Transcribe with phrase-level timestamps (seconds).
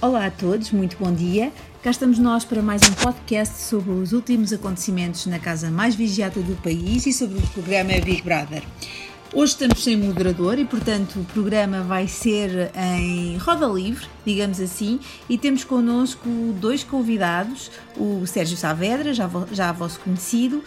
[0.00, 1.50] Olá a todos, muito bom dia.
[1.82, 6.40] Cá estamos nós para mais um podcast sobre os últimos acontecimentos na casa mais vigiada
[6.40, 8.62] do país e sobre o programa Big Brother.
[9.34, 15.00] Hoje estamos sem moderador e, portanto, o programa vai ser em roda livre, digamos assim,
[15.28, 16.28] e temos connosco
[16.60, 20.62] dois convidados, o Sérgio Saavedra, já, já vosso conhecido,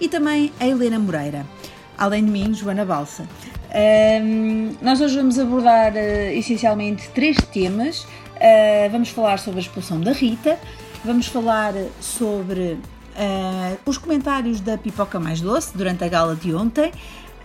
[0.00, 1.44] e também a Helena Moreira,
[1.98, 3.26] além de mim, Joana Balsa.
[3.74, 8.06] Um, nós hoje vamos abordar uh, essencialmente três temas.
[8.36, 10.58] Uh, vamos falar sobre a expulsão da Rita,
[11.04, 16.92] vamos falar sobre uh, os comentários da Pipoca Mais Doce durante a gala de ontem.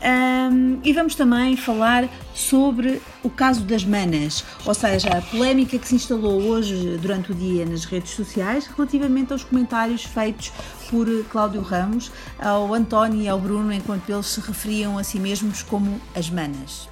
[0.04, 5.88] Um, e vamos também falar sobre o caso das manas, ou seja, a polémica que
[5.88, 10.52] se instalou hoje durante o dia nas redes sociais relativamente aos comentários feitos
[10.90, 15.62] por Cláudio Ramos ao António e ao Bruno enquanto eles se referiam a si mesmos
[15.62, 16.90] como as manas.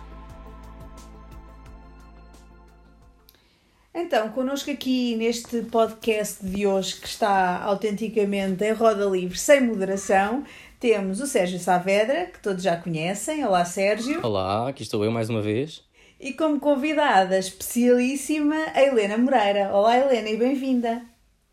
[4.01, 10.45] Então, connosco aqui neste podcast de hoje que está autenticamente em roda livre, sem moderação,
[10.79, 13.45] temos o Sérgio Saavedra, que todos já conhecem.
[13.45, 14.25] Olá, Sérgio.
[14.25, 15.83] Olá, aqui estou eu mais uma vez.
[16.17, 19.69] E como convidada especialíssima, a Helena Moreira.
[19.73, 21.01] Olá, Helena, e bem-vinda.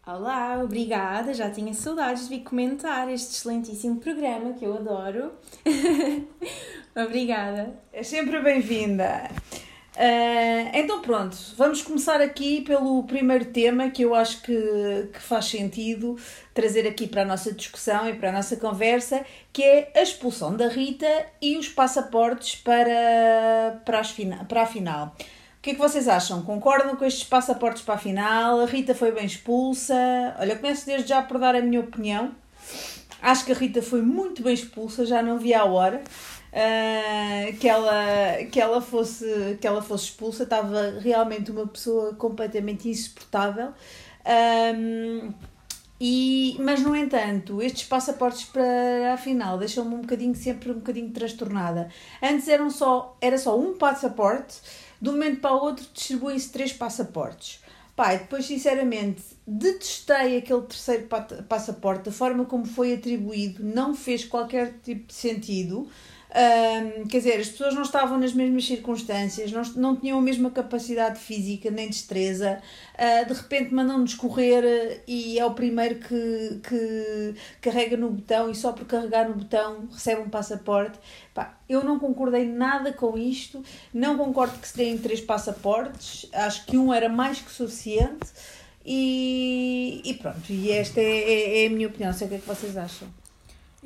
[0.07, 1.35] Olá, obrigada.
[1.35, 5.33] Já tinha saudades de vir comentar este excelentíssimo programa que eu adoro.
[6.95, 7.77] obrigada.
[7.93, 9.29] É sempre bem-vinda.
[9.97, 15.47] Uh, então pronto, vamos começar aqui pelo primeiro tema que eu acho que, que faz
[15.47, 16.19] sentido
[16.53, 19.25] trazer aqui para a nossa discussão e para a nossa conversa,
[19.55, 21.07] que é a expulsão da Rita
[21.41, 24.15] e os passaportes para, para, as
[24.47, 25.17] para a final.
[25.59, 26.43] O que é que vocês acham?
[26.43, 28.61] Concordam com estes passaportes para a final?
[28.61, 29.97] A Rita foi bem expulsa?
[30.39, 32.33] Olha, começo desde já por dar a minha opinião.
[33.23, 36.03] Acho que a Rita foi muito bem expulsa, já não vi a hora
[36.53, 40.43] uh, que, ela, que, ela fosse, que ela fosse expulsa.
[40.43, 43.73] Estava realmente uma pessoa completamente insuportável.
[44.27, 45.33] Um,
[45.99, 51.11] e, mas, no entanto, estes passaportes para a final deixam-me um bocadinho, sempre um bocadinho
[51.11, 51.89] transtornada.
[52.23, 54.57] Antes eram só, era só um passaporte,
[55.01, 57.61] de um momento para o outro distribuem-se três passaportes.
[57.95, 61.09] Pai, depois sinceramente detestei aquele terceiro
[61.49, 65.89] passaporte, a forma como foi atribuído não fez qualquer tipo de sentido.
[66.29, 70.51] Um, quer dizer, as pessoas não estavam nas mesmas circunstâncias, não, não tinham a mesma
[70.51, 72.61] capacidade física nem destreza.
[72.95, 78.55] Uh, de repente mandam-nos correr e é o primeiro que, que carrega no botão e
[78.55, 80.99] só por carregar no botão recebe um passaporte.
[81.33, 83.63] Pá, eu não concordei nada com isto,
[83.95, 88.27] não concordo que se deem três passaportes, acho que um era mais que suficiente.
[88.89, 92.39] E, e pronto, e esta é, é, é a minha opinião, sei o que é
[92.39, 93.09] que vocês acham.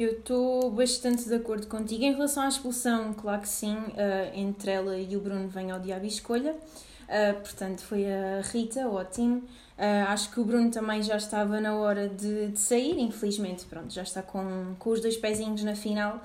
[0.00, 2.02] Eu estou bastante de acordo contigo.
[2.02, 5.78] Em relação à expulsão, claro que sim, uh, entre ela e o Bruno vem ao
[5.78, 6.52] diabo e escolha.
[6.54, 9.40] Uh, portanto, foi a Rita, ótimo.
[9.76, 13.92] Uh, acho que o Bruno também já estava na hora de, de, sair, infelizmente, pronto,
[13.92, 16.24] já está com, com os dois pezinhos na final.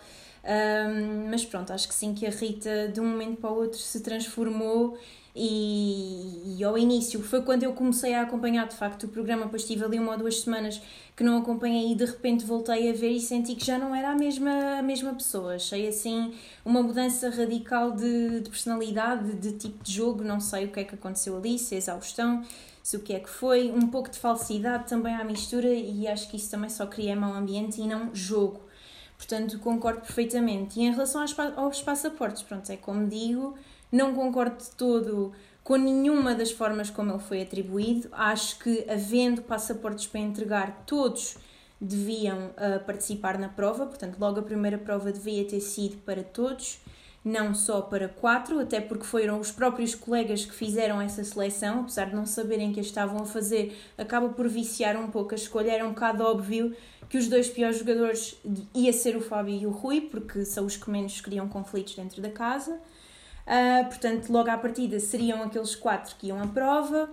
[1.30, 4.00] mas pronto, acho que sim que a Rita de um momento para o outro se
[4.00, 4.98] transformou
[5.38, 9.66] e, e, ao início foi quando eu comecei a acompanhar de facto o programa, depois
[9.66, 10.82] tive ali uma ou duas semanas
[11.14, 14.12] que não acompanhei e de repente voltei a ver e senti que já não era
[14.12, 15.56] a mesma, a mesma pessoa.
[15.56, 20.66] Achei assim uma mudança radical de, de personalidade, de, de tipo de jogo, não sei
[20.66, 22.42] o que é que aconteceu ali, se é exaustão,
[22.82, 26.30] se o que é que foi, um pouco de falsidade também à mistura e acho
[26.30, 28.62] que isso também só cria mau ambiente e não jogo.
[29.18, 30.80] Portanto, concordo perfeitamente.
[30.80, 33.56] E em relação aos, aos passaportes, pronto, é como digo,
[33.96, 35.32] não concordo de todo
[35.64, 38.10] com nenhuma das formas como ele foi atribuído.
[38.12, 41.38] Acho que, havendo passaportes para entregar, todos
[41.80, 46.80] deviam uh, participar na prova, portanto, logo a primeira prova devia ter sido para todos,
[47.24, 52.06] não só para quatro, até porque foram os próprios colegas que fizeram essa seleção, apesar
[52.06, 55.72] de não saberem que estavam a fazer, acaba por viciar um pouco a escolha.
[55.72, 56.76] Era um bocado óbvio
[57.10, 58.38] que os dois piores jogadores
[58.74, 62.22] ia ser o Fábio e o Rui, porque são os que menos criam conflitos dentro
[62.22, 62.80] da casa.
[63.46, 67.10] Uh, portanto, logo à partida seriam aqueles quatro que iam à prova.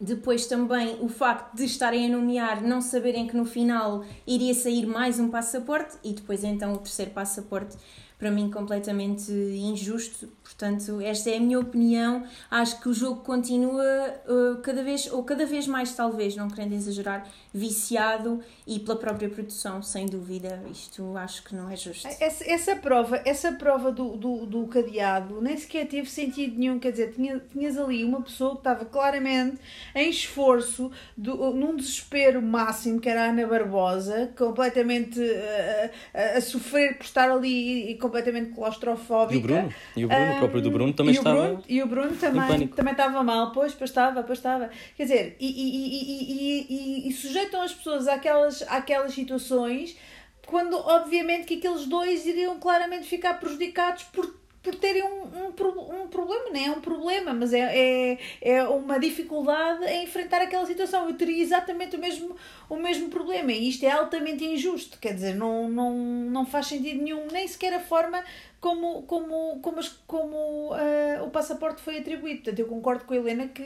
[0.00, 4.84] Depois também o facto de estarem a nomear, não saberem que no final iria sair
[4.84, 7.76] mais um passaporte e depois então o terceiro passaporte
[8.22, 10.28] para mim completamente injusto.
[10.44, 12.22] Portanto, esta é a minha opinião.
[12.48, 13.82] Acho que o jogo continua
[14.28, 19.28] uh, cada vez, ou cada vez mais, talvez, não querendo exagerar, viciado e pela própria
[19.28, 20.62] produção, sem dúvida.
[20.70, 22.06] Isto acho que não é justo.
[22.06, 26.78] Essa, essa prova, essa prova do, do, do, cadeado nem sequer teve sentido nenhum.
[26.78, 29.58] Quer dizer, tinha, tinhas ali uma pessoa que estava claramente
[29.96, 36.40] em esforço, do, num desespero máximo, que era a Ana Barbosa, completamente uh, a, a,
[36.40, 39.34] sofrer por estar ali e, completamente claustrofóbica.
[39.34, 41.42] E o Bruno, e o, Bruno, um, o próprio do Bruno também e estava.
[41.42, 44.70] Bruno, e o Bruno também, também estava mal, pois, pois estava, pois estava.
[44.94, 49.96] Quer dizer, e, e, e, e, sujeitam as pessoas àquelas, àquelas situações
[50.44, 56.08] quando obviamente que aqueles dois iriam claramente ficar prejudicados por por terem um, um, um
[56.08, 56.70] problema, não é?
[56.70, 61.08] Um problema, mas é, é, é uma dificuldade em enfrentar aquela situação.
[61.08, 62.36] Eu teria exatamente o mesmo,
[62.68, 63.50] o mesmo problema.
[63.52, 67.74] E isto é altamente injusto, quer dizer, não, não, não faz sentido nenhum, nem sequer
[67.74, 68.22] a forma
[68.62, 70.36] como, como, como, como
[70.70, 72.42] uh, o passaporte foi atribuído.
[72.42, 73.60] Portanto, eu concordo com a Helena que.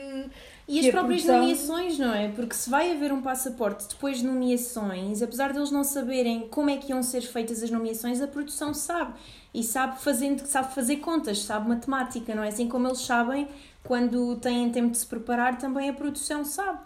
[0.67, 1.39] E que as próprias produção...
[1.39, 2.29] nomeações, não é?
[2.29, 6.77] Porque se vai haver um passaporte depois de nomeações, apesar deles não saberem como é
[6.77, 9.13] que iam ser feitas as nomeações, a produção sabe.
[9.53, 12.47] E sabe, fazendo, sabe fazer contas, sabe matemática, não é?
[12.47, 13.47] Assim como eles sabem,
[13.83, 16.79] quando têm tempo de se preparar, também a produção sabe.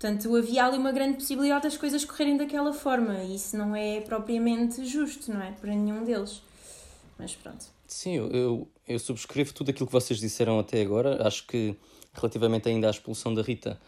[0.00, 3.14] Portanto, havia ali uma grande possibilidade das coisas correrem daquela forma.
[3.24, 5.52] E isso não é propriamente justo, não é?
[5.52, 6.47] Para nenhum deles.
[7.18, 7.66] Mas pronto.
[7.86, 11.26] Sim, eu, eu subscrevo tudo aquilo que vocês disseram até agora.
[11.26, 11.74] Acho que,
[12.12, 13.80] relativamente ainda à expulsão da Rita,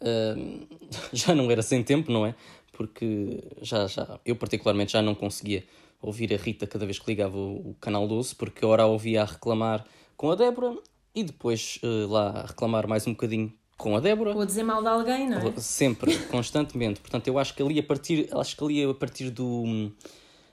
[0.00, 0.66] uh,
[1.12, 2.34] já não era sem tempo, não é?
[2.72, 5.64] Porque já, já, eu, particularmente, já não conseguia
[6.00, 9.22] ouvir a Rita cada vez que ligava o, o canal 12, porque ora a ouvia
[9.22, 9.84] a reclamar
[10.16, 10.76] com a Débora
[11.14, 14.34] e depois uh, lá a reclamar mais um bocadinho com a Débora.
[14.34, 15.52] Ou dizer mal de alguém, não é?
[15.58, 17.00] Sempre, constantemente.
[17.00, 19.90] Portanto, eu acho que ali a partir, acho que ali a partir do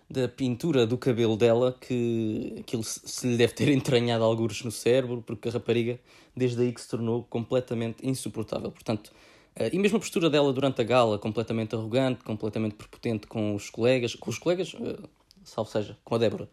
[0.09, 5.23] da pintura do cabelo dela que aquilo se lhe deve ter entranhado algures no cérebro,
[5.25, 5.99] porque a rapariga
[6.35, 8.71] desde aí que se tornou completamente insuportável.
[8.71, 9.11] Portanto,
[9.59, 13.69] uh, e mesmo a postura dela durante a gala, completamente arrogante, completamente prepotente com os
[13.69, 15.09] colegas, com os colegas, uh,
[15.43, 16.49] salvo seja, com a Débora.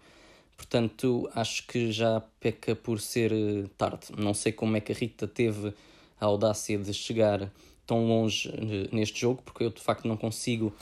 [0.56, 4.06] Portanto, acho que já peca por ser uh, tarde.
[4.16, 5.74] Não sei como é que a Rita teve
[6.20, 7.50] a audácia de chegar
[7.92, 8.50] tão longe
[8.90, 10.72] neste jogo, porque eu de facto não consigo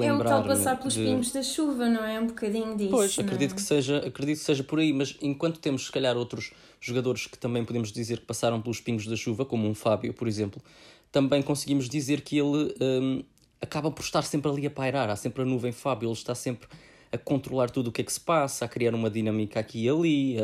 [0.00, 1.02] é o tal passar pelos de...
[1.02, 2.20] pingos da chuva, não é?
[2.20, 2.90] Um bocadinho disso.
[2.90, 3.54] Pois, acredito, é?
[3.54, 7.38] que seja, acredito que seja por aí, mas enquanto temos, se calhar, outros jogadores que
[7.38, 10.62] também podemos dizer que passaram pelos pingos da chuva, como um Fábio, por exemplo,
[11.10, 13.24] também conseguimos dizer que ele um,
[13.60, 15.10] acaba por estar sempre ali a pairar.
[15.10, 16.68] Há sempre a nuvem Fábio, ele está sempre
[17.12, 19.88] a controlar tudo o que é que se passa, a criar uma dinâmica aqui e
[19.88, 20.36] ali,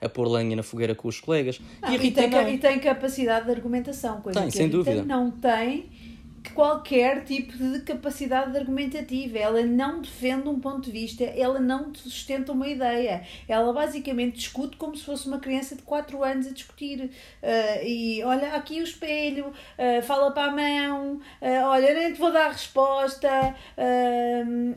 [0.00, 1.60] a, a pôr lenha na fogueira com os colegas.
[1.80, 4.78] Ah, e, e, tem, e, tem, capacidade de argumentação, coisa tem, que sem a Rita
[4.78, 5.02] dúvida.
[5.02, 5.86] não tem
[6.54, 9.38] qualquer tipo de capacidade argumentativa.
[9.38, 13.22] Ela não defende um ponto de vista, ela não sustenta uma ideia.
[13.46, 17.10] Ela basicamente discute como se fosse uma criança de 4 anos a discutir.
[17.42, 22.18] Uh, e olha aqui o espelho, uh, fala para a mão, uh, olha, nem te
[22.18, 23.54] vou dar resposta,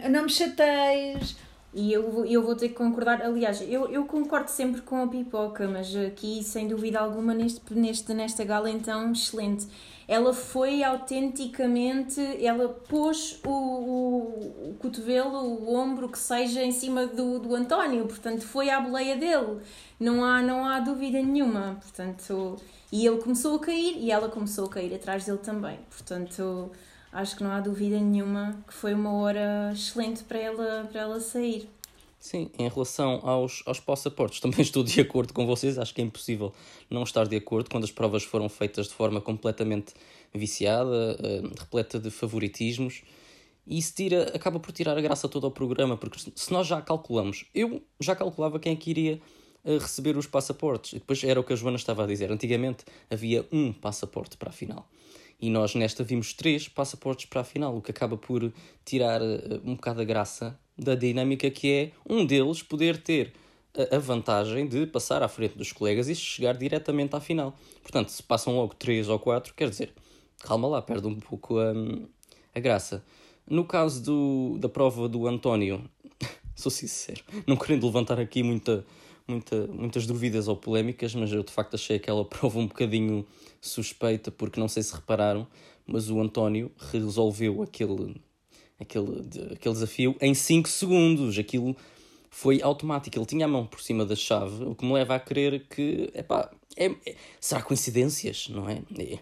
[0.09, 1.35] não me chateias.
[1.73, 5.67] E eu, eu vou ter que concordar, aliás, eu, eu concordo sempre com a pipoca,
[5.67, 9.67] mas aqui, sem dúvida alguma, neste, neste, nesta gala, então, excelente
[10.13, 17.07] ela foi autenticamente, ela pôs o, o, o, cotovelo, o ombro, que seja, em cima
[17.07, 19.61] do, do António, portanto foi à boleia dele,
[19.99, 22.57] não há, não há dúvida nenhuma, portanto,
[22.91, 26.71] e ele começou a cair e ela começou a cair atrás dele também, portanto
[27.11, 31.19] acho que não há dúvida nenhuma que foi uma hora excelente para ela, para ela
[31.19, 31.72] sair.
[32.23, 35.77] Sim, em relação aos, aos passaportes, também estou de acordo com vocês.
[35.77, 36.53] Acho que é impossível
[36.89, 39.93] não estar de acordo quando as provas foram feitas de forma completamente
[40.33, 43.01] viciada, uh, repleta de favoritismos.
[43.67, 46.81] E isso tira, acaba por tirar a graça toda ao programa, porque se nós já
[46.81, 49.21] calculamos, eu já calculava quem é que iria
[49.65, 50.93] uh, receber os passaportes.
[50.93, 52.31] E depois era o que a Joana estava a dizer.
[52.31, 54.89] Antigamente havia um passaporte para a final.
[55.41, 58.49] E nós nesta vimos três passaportes para a final, o que acaba por
[58.85, 63.33] tirar uh, um bocado a graça da dinâmica que é um deles poder ter
[63.91, 67.57] a vantagem de passar à frente dos colegas e chegar diretamente à final.
[67.81, 69.93] Portanto, se passam logo três ou quatro, quer dizer,
[70.39, 71.73] calma lá, perde um pouco a,
[72.53, 73.03] a graça.
[73.49, 75.89] No caso do, da prova do António,
[76.55, 78.85] sou sincero, não querendo levantar aqui muita,
[79.27, 83.25] muita, muitas dúvidas ou polémicas, mas eu de facto achei aquela prova um bocadinho
[83.59, 85.47] suspeita, porque não sei se repararam,
[85.85, 88.21] mas o António resolveu aquele
[88.79, 89.21] aquele,
[89.53, 91.37] aquele desafio em 5 segundos.
[91.37, 91.75] Aquilo
[92.29, 93.17] foi automático.
[93.17, 96.11] Ele tinha a mão por cima da chave, o que me leva a crer que,
[96.13, 98.81] epá, é, é, será coincidências, não é?
[98.97, 99.19] é?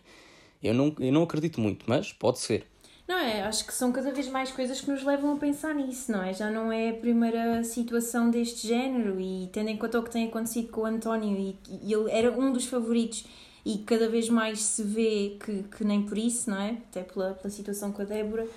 [0.63, 2.65] Eu não, eu não acredito muito, mas pode ser.
[3.07, 3.41] Não é?
[3.41, 6.33] Acho que são cada vez mais coisas que nos levam a pensar nisso, não é?
[6.33, 10.27] Já não é a primeira situação deste género e tendo em conta o que tem
[10.27, 13.25] acontecido com o António e, e ele era um dos favoritos
[13.65, 16.77] e cada vez mais se vê que, que nem por isso, não é?
[16.89, 18.47] Até pela, pela situação com a Débora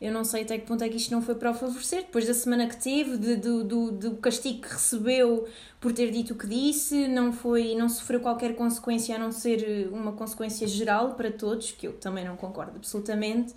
[0.00, 2.26] eu não sei até que ponto é que isto não foi para o favorecer, depois
[2.26, 5.46] da semana que teve, de, do, do, do castigo que recebeu
[5.78, 9.90] por ter dito o que disse, não foi, não sofreu qualquer consequência a não ser
[9.92, 13.54] uma consequência geral para todos, que eu também não concordo absolutamente.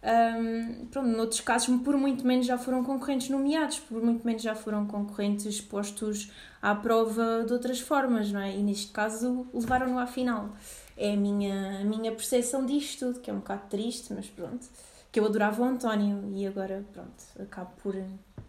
[0.00, 4.54] Um, pronto, noutros casos, por muito menos já foram concorrentes nomeados, por muito menos já
[4.54, 6.30] foram concorrentes postos
[6.60, 8.56] à prova de outras formas, não é?
[8.56, 10.50] E neste caso levaram-no à final.
[10.96, 14.66] É a minha, a minha percepção disto tudo, que é um bocado triste, mas pronto.
[15.10, 17.94] Que eu adorava o António e agora, pronto, acabo por.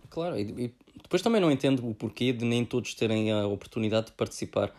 [0.09, 4.07] Claro, e, e depois também não entendo o porquê de nem todos terem a oportunidade
[4.07, 4.69] de participar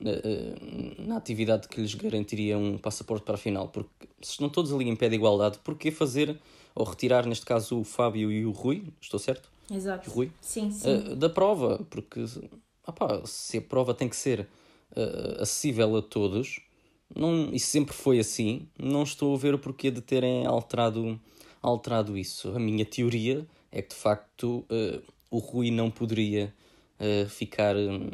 [0.00, 4.72] uh, na atividade que lhes garantiria um passaporte para a final, porque se estão todos
[4.72, 6.38] ali em pé de igualdade, porquê fazer
[6.74, 9.50] ou retirar, neste caso, o Fábio e o Rui, estou certo?
[9.70, 10.10] Exato.
[10.10, 10.32] O Rui?
[10.40, 11.14] Sim, sim.
[11.16, 12.24] Da prova, porque
[12.86, 14.48] opá, se a prova tem que ser
[14.96, 16.60] uh, acessível a todos,
[17.14, 21.20] não, e sempre foi assim, não estou a ver o porquê de terem alterado,
[21.60, 22.50] alterado isso.
[22.54, 26.54] A minha teoria é que de facto uh, o Rui não poderia
[26.98, 28.10] uh, ficar um,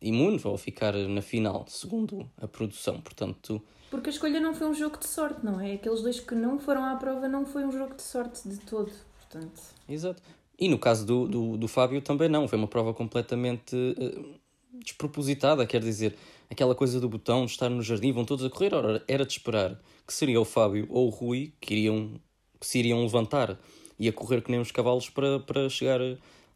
[0.00, 3.00] imune ou ficar na final, segundo a produção.
[3.00, 3.62] Portanto.
[3.90, 5.74] Porque a escolha não foi um jogo de sorte, não é?
[5.74, 8.92] Aqueles dois que não foram à prova não foi um jogo de sorte de todo.
[9.18, 9.60] Portanto.
[9.88, 10.22] Exato.
[10.58, 14.34] E no caso do, do, do Fábio também não, foi uma prova completamente uh,
[14.72, 16.16] despropositada, quer dizer,
[16.50, 19.32] aquela coisa do botão de estar no jardim, vão todos a correr, ora, era de
[19.32, 22.20] esperar que seria o Fábio ou o Rui que, iriam,
[22.60, 23.58] que se iriam levantar
[23.98, 26.00] e a correr que nem os cavalos para, para chegar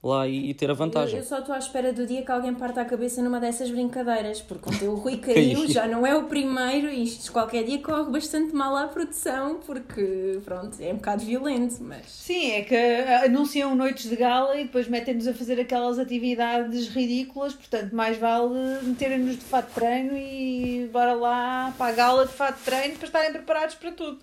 [0.02, 1.14] lá e, e ter a vantagem.
[1.14, 3.70] Eu, eu só estou à espera do dia que alguém parta a cabeça numa dessas
[3.70, 7.78] brincadeiras, porque ontem o Rui caiu, já não é o primeiro, e isto qualquer dia
[7.78, 12.10] corre bastante mal à produção, porque pronto, é um bocado violento, mas.
[12.10, 12.76] Sim, é que
[13.24, 18.82] anunciam noites de gala e depois metem-nos a fazer aquelas atividades ridículas, portanto, mais vale
[18.82, 22.96] meterem-nos de fato de treino e bora lá para a gala de fato de treino
[22.96, 24.18] para estarem preparados para tudo,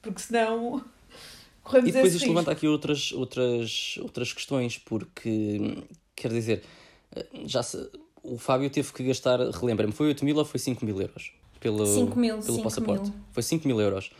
[0.00, 0.84] porque senão
[1.64, 5.82] Corremos e depois isto levanta aqui outras, outras, outras questões, porque,
[6.14, 6.62] quer dizer,
[7.46, 7.90] já se,
[8.22, 11.32] o Fábio teve que gastar, relembra-me, foi 8 mil ou foi 5 mil euros?
[11.60, 13.10] Pelo, 5 mil, pelo 5 passaporte.
[13.10, 13.20] Mil.
[13.32, 14.10] Foi 5 mil euros.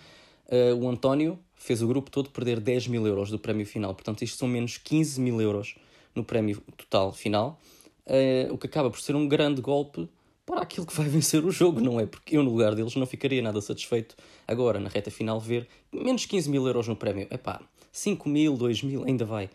[0.46, 4.22] Uh, o António fez o grupo todo perder 10 mil euros do prémio final, portanto,
[4.22, 5.74] isto são menos 15 mil euros
[6.14, 7.60] no prémio total final,
[8.06, 10.08] uh, o que acaba por ser um grande golpe
[10.46, 12.06] para aquilo que vai vencer o jogo, não é?
[12.06, 14.14] Porque eu, no lugar deles, não ficaria nada satisfeito
[14.46, 17.26] agora, na reta final, ver menos 15 mil euros no prémio.
[17.30, 17.60] É pá,
[17.92, 19.48] 5 mil, 2 mil, ainda vai.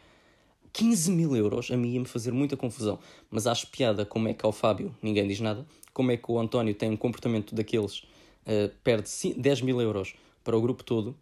[0.74, 3.00] 15 mil euros a mim ia-me fazer muita confusão.
[3.30, 6.40] Mas acho piada como é que ao Fábio ninguém diz nada, como é que o
[6.40, 11.16] António tem um comportamento daqueles, uh, perde 10 mil euros para o grupo todo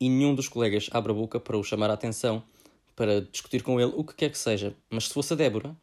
[0.00, 2.42] e nenhum dos colegas abre a boca para o chamar a atenção,
[2.96, 4.74] para discutir com ele o que quer que seja.
[4.90, 5.76] Mas se fosse a Débora,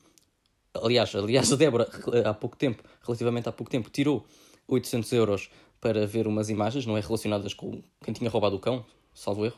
[0.73, 1.88] Aliás, aliás, a Débora,
[2.25, 4.25] há pouco tempo, relativamente há pouco tempo, tirou
[4.67, 5.49] 800 euros
[5.81, 9.57] para ver umas imagens, não é relacionadas com quem tinha roubado o cão, salvo erro.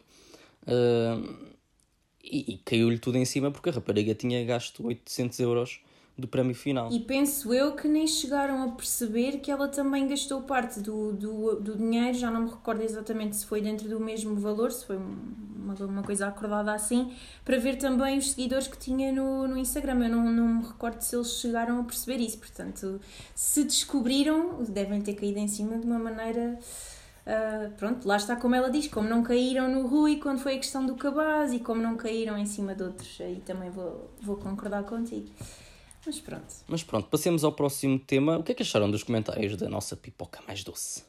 [0.64, 1.52] Uh,
[2.24, 5.82] e, e caiu-lhe tudo em cima porque a rapariga tinha gasto 800 euros
[6.18, 6.92] do prémio final.
[6.92, 11.56] E penso eu que nem chegaram a perceber que ela também gastou parte do, do,
[11.56, 14.98] do dinheiro, já não me recordo exatamente se foi dentro do mesmo valor, se foi
[14.98, 17.14] uma, uma coisa acordada assim,
[17.44, 20.04] para ver também os seguidores que tinha no, no Instagram.
[20.04, 23.00] Eu não, não me recordo se eles chegaram a perceber isso, portanto,
[23.34, 26.60] se descobriram, devem ter caído em cima de uma maneira.
[27.22, 30.58] Uh, pronto, lá está como ela diz, como não caíram no Rui quando foi a
[30.58, 34.38] questão do cabaz e como não caíram em cima de outros, aí também vou, vou
[34.38, 35.30] concordar contigo.
[36.06, 36.54] Mas pronto.
[36.68, 38.38] Mas pronto, passemos ao próximo tema.
[38.38, 41.04] O que é que acharam dos comentários da nossa pipoca mais doce?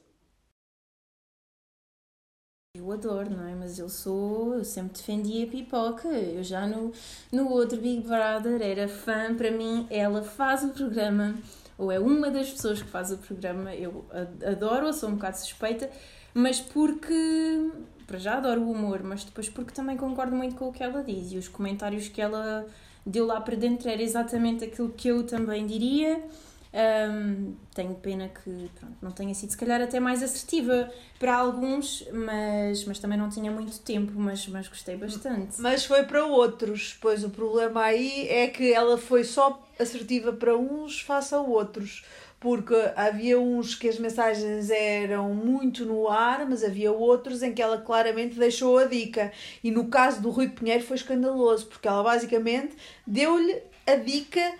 [2.74, 3.54] Eu adoro, não é?
[3.54, 4.54] Mas eu sou.
[4.54, 6.08] Eu sempre defendi a pipoca.
[6.08, 6.92] Eu já no,
[7.30, 9.34] no outro Big Brother era fã.
[9.34, 11.36] Para mim, ela faz o programa,
[11.76, 13.74] ou é uma das pessoas que faz o programa.
[13.74, 14.06] Eu
[14.46, 15.90] adoro, sou um bocado suspeita,
[16.32, 17.70] mas porque.
[18.06, 21.02] Para já adoro o humor, mas depois porque também concordo muito com o que ela
[21.02, 22.66] diz e os comentários que ela
[23.04, 26.22] deu lá para dentro era exatamente aquilo que eu também diria.
[26.74, 32.02] Um, tenho pena que pronto, não tenha sido, se calhar, até mais assertiva para alguns,
[32.10, 35.60] mas, mas também não tinha muito tempo, mas, mas gostei bastante.
[35.60, 40.56] Mas foi para outros, pois o problema aí é que ela foi só assertiva para
[40.56, 42.04] uns face a outros
[42.42, 47.62] porque havia uns que as mensagens eram muito no ar, mas havia outros em que
[47.62, 49.30] ela claramente deixou a dica.
[49.62, 54.54] E no caso do Rui Pinheiro foi escandaloso, porque ela basicamente deu-lhe a dica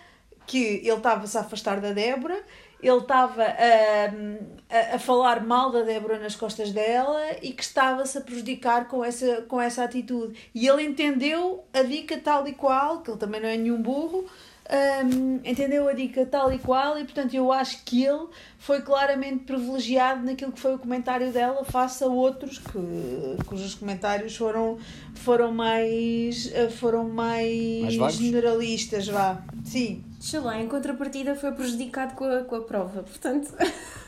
[0.47, 2.41] que ele estava-se a afastar da Débora,
[2.81, 8.17] ele estava a, a, a, falar mal da Débora nas costas dela e que estava-se
[8.17, 10.39] a prejudicar com essa, com essa atitude.
[10.55, 14.25] E ele entendeu a dica tal e qual, que ele também não é nenhum burro,
[14.73, 18.27] um, entendeu a dica tal e qual e portanto eu acho que ele
[18.59, 24.35] foi claramente privilegiado naquilo que foi o comentário dela face a outros que, cujos comentários
[24.35, 24.79] foram
[25.15, 29.43] foram mais foram mais, mais generalistas vá.
[29.65, 30.03] Sim.
[30.19, 33.53] Sei lá em contrapartida foi prejudicado com a, com a prova portanto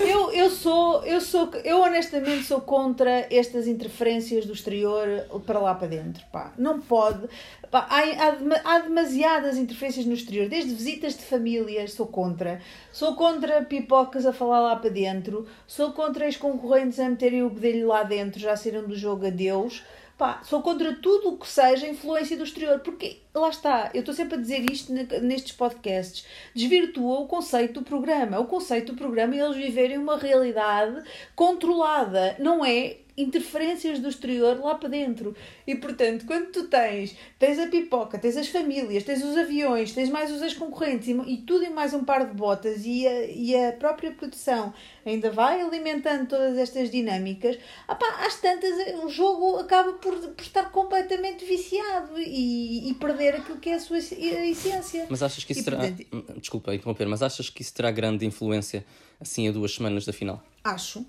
[0.00, 5.06] eu, eu sou eu sou, eu honestamente sou contra estas interferências do exterior
[5.46, 6.52] para lá para dentro, pá.
[6.56, 7.28] Não pode.
[7.70, 12.60] Pá, há, há, há demasiadas interferências no exterior, desde visitas de famílias, sou contra.
[12.92, 15.46] Sou contra pipocas a falar lá para dentro.
[15.66, 19.30] Sou contra os concorrentes a meterem o bedelho lá dentro, já saíram do jogo a
[19.30, 19.82] Deus.
[20.18, 24.12] Pá, sou contra tudo o que seja influência do exterior, porque lá está, eu estou
[24.12, 28.40] sempre a dizer isto nestes podcasts, desvirtua o conceito do programa.
[28.40, 34.58] O conceito do programa é eles viverem uma realidade controlada, não é interferências do exterior
[34.60, 35.34] lá para dentro.
[35.66, 40.08] E portanto, quando tu tens, tens a pipoca, tens as famílias, tens os aviões, tens
[40.08, 43.56] mais os ex-concorrentes e, e, tudo em mais um par de botas e a, e
[43.56, 44.72] a própria produção
[45.04, 48.70] ainda vai alimentando todas estas dinâmicas, apá, às tantas
[49.02, 53.80] o jogo acaba por, por estar completamente viciado e, e perder aquilo que é a
[53.80, 55.06] sua essência.
[55.08, 55.78] Mas achas que isso e, terá.
[55.78, 56.38] Portanto...
[56.38, 58.84] Desculpa interromper, mas achas que isso terá grande influência
[59.20, 60.42] assim a duas semanas da final?
[60.62, 61.04] Acho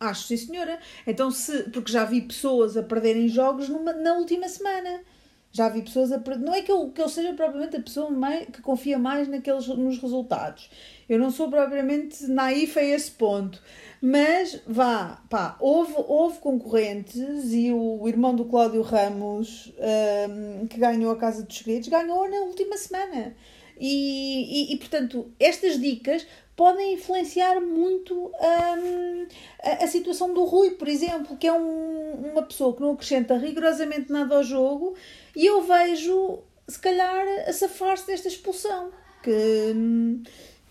[0.00, 0.78] Acho, sim, senhora.
[1.06, 1.64] Então, se.
[1.64, 5.02] Porque já vi pessoas a perderem jogos numa, na última semana.
[5.52, 6.42] Já vi pessoas a perder.
[6.42, 9.66] Não é que eu, que eu seja propriamente a pessoa mais, que confia mais naqueles,
[9.66, 10.70] nos resultados.
[11.06, 13.60] Eu não sou propriamente naifa a esse ponto.
[14.00, 19.70] Mas, vá, pá, houve, houve concorrentes e o irmão do Cláudio Ramos,
[20.30, 23.34] um, que ganhou a Casa dos Segredos, ganhou na última semana.
[23.78, 26.26] E, e, e, portanto, estas dicas
[26.60, 29.26] podem influenciar muito um,
[29.64, 33.34] a, a, situação do Rui, por exemplo, que é um, uma pessoa que não acrescenta
[33.38, 34.94] rigorosamente nada ao jogo,
[35.34, 38.90] e eu vejo, se calhar, a safar-se desta expulsão.
[39.22, 39.74] Que,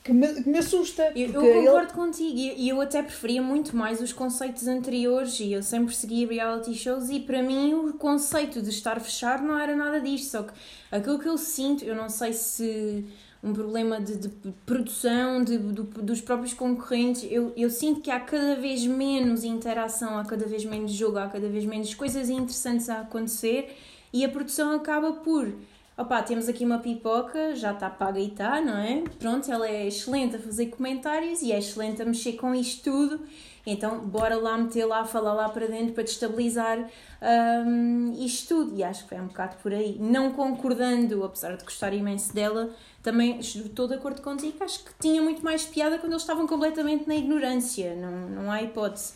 [0.03, 1.11] que me, que me assusta.
[1.15, 1.93] Eu, eu concordo ele...
[1.93, 6.75] contigo e eu até preferia muito mais os conceitos anteriores e eu sempre segui reality
[6.75, 10.53] shows e para mim o conceito de estar fechado não era nada disto, só que
[10.91, 13.03] aquilo que eu sinto, eu não sei se
[13.41, 14.29] um problema de, de
[14.65, 17.25] produção de, de, dos próprios concorrentes.
[17.29, 21.27] Eu, eu sinto que há cada vez menos interação, há cada vez menos jogo, há
[21.27, 23.75] cada vez menos coisas interessantes a acontecer
[24.11, 25.53] e a produção acaba por.
[25.97, 29.03] Opá, temos aqui uma pipoca, já está paga e está, não é?
[29.19, 33.19] Pronto, ela é excelente a fazer comentários e é excelente a mexer com isto tudo
[33.65, 36.89] então, bora lá meter lá, falar lá para dentro para destabilizar
[37.21, 38.77] um, isto tudo.
[38.77, 39.97] E acho que foi um bocado por aí.
[39.99, 44.63] Não concordando, apesar de gostar imenso dela, também estou de acordo contigo.
[44.63, 47.95] Acho que tinha muito mais piada quando eles estavam completamente na ignorância.
[47.95, 49.13] Não, não há hipótese.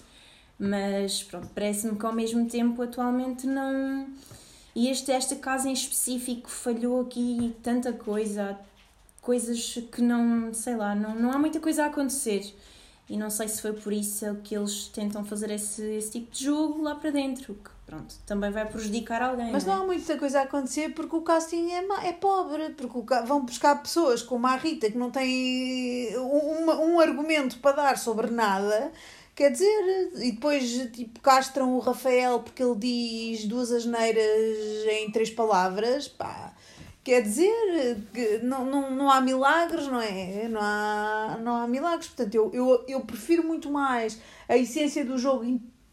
[0.60, 4.08] Mas, pronto, parece-me que ao mesmo tempo, atualmente, não.
[4.76, 8.58] E este, esta casa em específico falhou aqui tanta coisa,
[9.22, 12.54] coisas que não, sei lá, não, não há muita coisa a acontecer.
[13.14, 16.46] E não sei se foi por isso que eles tentam fazer esse, esse tipo de
[16.46, 19.52] jogo lá para dentro, que pronto, também vai prejudicar alguém.
[19.52, 19.76] Mas não, é?
[19.76, 23.80] há muita coisa a acontecer porque o casting é, é pobre, porque o, vão buscar
[23.84, 28.92] pessoas como a Rita que não tem um, um argumento para dar sobre nada.
[29.36, 35.30] Quer dizer, e depois tipo, castram o Rafael porque ele diz duas asneiras em três
[35.30, 36.52] palavras, pá
[37.04, 40.48] Quer dizer que não, não, não há milagres, não é?
[40.48, 42.08] Não há, não há milagres.
[42.08, 45.44] Portanto, eu, eu, eu prefiro muito mais a essência do jogo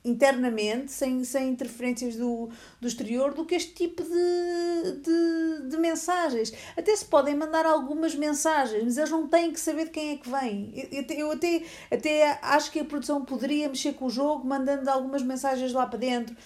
[0.05, 2.49] internamente, sem, sem interferências do,
[2.81, 6.53] do exterior, do que este tipo de, de, de mensagens.
[6.77, 10.17] Até se podem mandar algumas mensagens, mas eles não têm que saber de quem é
[10.17, 10.73] que vem.
[10.93, 15.23] Eu, eu até, até acho que a produção poderia mexer com o jogo, mandando algumas
[15.23, 16.37] mensagens lá para dentro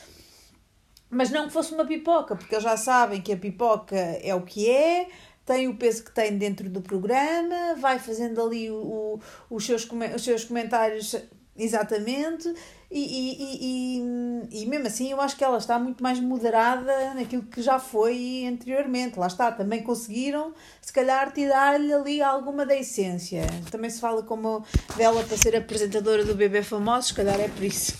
[1.14, 4.42] mas não que fosse uma pipoca, porque eles já sabem que a pipoca é o
[4.42, 5.08] que é,
[5.44, 9.88] tem o peso que tem dentro do programa, vai fazendo ali o, o os, seus,
[10.14, 11.14] os seus comentários
[11.56, 12.52] exatamente,
[12.90, 17.42] e, e, e, e, mesmo assim eu acho que ela está muito mais moderada naquilo
[17.42, 19.18] que já foi anteriormente.
[19.18, 23.42] Lá está, também conseguiram se calhar tirar-lhe ali alguma da essência.
[23.68, 24.64] Também se fala como
[24.96, 27.94] dela para ser apresentadora do Bebê Famoso, se calhar é por isso.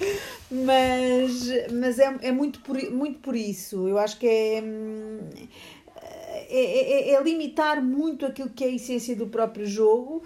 [0.50, 3.88] mas mas é, é muito, por, muito por isso.
[3.88, 5.20] Eu acho que é hum,
[6.52, 10.22] é, é, é, limitar muito aquilo que é a essência do próprio jogo.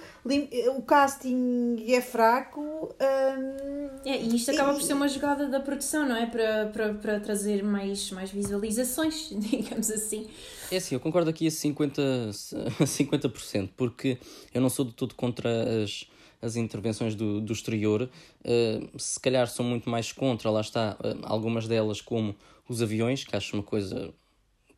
[0.77, 2.61] O casting é fraco.
[2.63, 6.27] Hum, é, e isto acaba e, por ser uma jogada da produção, não é?
[6.27, 10.27] Para, para, para trazer mais, mais visualizações, digamos assim.
[10.71, 12.33] É assim, eu concordo aqui a 50%,
[12.81, 14.19] 50% porque
[14.53, 15.51] eu não sou de tudo contra
[15.83, 16.09] as,
[16.45, 18.09] as intervenções do, do exterior.
[18.45, 22.37] Uh, se calhar são muito mais contra, lá está, uh, algumas delas, como
[22.69, 24.13] os aviões, que acho uma coisa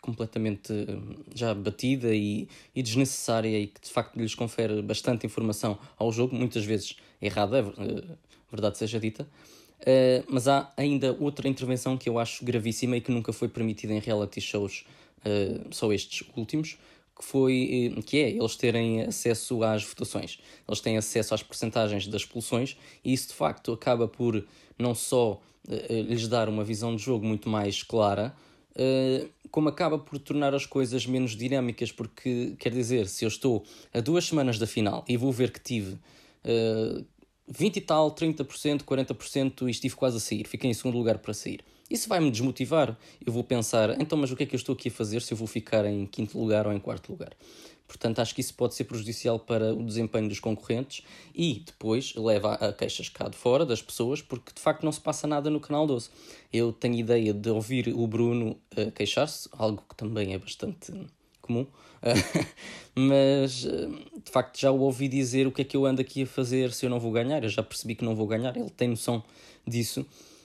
[0.01, 5.77] completamente hum, já batida e, e desnecessária e que de facto lhes confere bastante informação
[5.99, 8.17] ao jogo, muitas vezes errada, é
[8.51, 9.29] verdade seja dita.
[9.81, 13.93] Uh, mas há ainda outra intervenção que eu acho gravíssima e que nunca foi permitida
[13.93, 14.87] em reality shows,
[15.21, 16.79] uh, só estes últimos,
[17.17, 20.39] que foi eh, que é eles terem acesso às votações.
[20.69, 24.45] Eles têm acesso às percentagens das expulsões e isso de facto acaba por
[24.79, 28.35] não só uh, lhes dar uma visão de jogo muito mais clara,
[29.51, 34.01] como acaba por tornar as coisas menos dinâmicas, porque quer dizer, se eu estou a
[34.01, 35.95] duas semanas da final e vou ver que tive
[36.45, 37.05] uh,
[37.49, 41.33] 20 e tal, 30%, 40% e estive quase a sair, fiquei em segundo lugar para
[41.33, 41.61] sair.
[41.90, 42.96] Isso vai-me desmotivar.
[43.25, 45.33] Eu vou pensar, então, mas o que é que eu estou aqui a fazer se
[45.33, 47.31] eu vou ficar em quinto lugar ou em quarto lugar?
[47.87, 52.55] Portanto, acho que isso pode ser prejudicial para o desempenho dos concorrentes e depois leva
[52.55, 55.61] a queixas cá de fora das pessoas, porque de facto não se passa nada no
[55.61, 56.11] Canal 12.
[56.53, 60.92] Eu tenho ideia de ouvir o Bruno uh, queixar-se, algo que também é bastante
[61.40, 61.64] comum,
[62.94, 63.88] mas uh,
[64.25, 66.72] de facto já o ouvi dizer o que é que eu ando aqui a fazer
[66.72, 67.44] se eu não vou ganhar.
[67.44, 69.22] Eu já percebi que não vou ganhar, ele tem noção
[69.64, 70.36] disso, uh,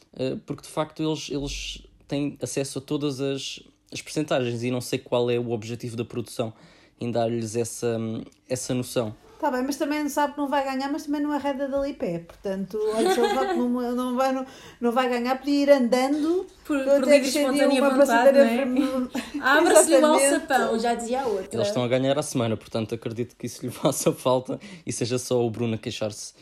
[0.45, 3.59] porque de facto eles, eles têm acesso a todas as,
[3.91, 6.53] as percentagens e não sei qual é o objetivo da produção
[6.99, 7.97] em dar-lhes essa,
[8.47, 9.15] essa noção.
[9.41, 11.93] Está bem, mas também sabe que não vai ganhar, mas também não é reda dali
[11.93, 12.19] pé.
[12.19, 14.45] Portanto, olha, se ele não, não, vai, não,
[14.79, 16.45] não vai ganhar, podia ir andando.
[16.63, 19.09] Por, por livre espontânea vontade, não é?
[19.41, 21.49] Abra-se-lhe o alçapão, já dizia a outra.
[21.51, 25.17] Eles estão a ganhar a semana, portanto acredito que isso lhe faça falta e seja
[25.17, 26.35] só o Bruno a queixar-se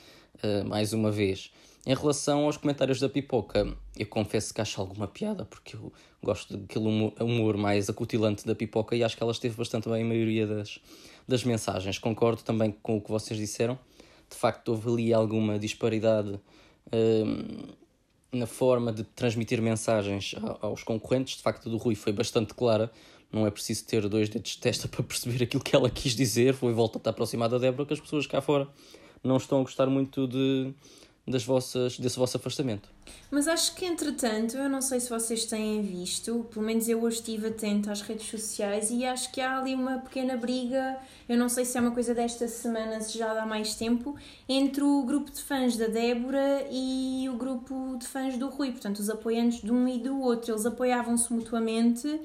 [0.44, 1.54] uh, mais uma vez.
[1.86, 6.58] Em relação aos comentários da pipoca, eu confesso que acho alguma piada, porque eu gosto
[6.58, 6.86] daquele
[7.20, 10.80] humor, mais acutilante da pipoca e acho que ela esteve bastante bem a maioria das,
[11.28, 11.98] das mensagens.
[11.98, 13.80] Concordo também com o que vocês disseram.
[14.30, 16.40] De facto, houve ali alguma disparidade
[16.94, 17.70] hum,
[18.32, 21.38] na forma de transmitir mensagens aos concorrentes.
[21.38, 22.92] De facto, do Rui foi bastante clara.
[23.32, 26.54] Não é preciso ter dois dedos de testa para perceber aquilo que ela quis dizer.
[26.54, 28.68] Foi volta a aproximada da Débora, que as pessoas cá fora
[29.24, 30.74] não estão a gostar muito de
[31.28, 32.90] das vossas, desse vosso afastamento.
[33.30, 37.18] Mas acho que, entretanto, eu não sei se vocês têm visto, pelo menos eu hoje
[37.18, 41.48] estive atento às redes sociais e acho que há ali uma pequena briga, eu não
[41.48, 44.16] sei se é uma coisa desta semana, se já dá mais tempo,
[44.48, 48.98] entre o grupo de fãs da Débora e o grupo de fãs do Rui, portanto,
[48.98, 50.52] os apoiantes de um e do outro.
[50.52, 52.20] Eles apoiavam-se mutuamente